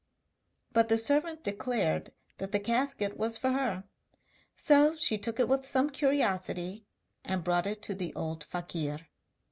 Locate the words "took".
5.19-5.39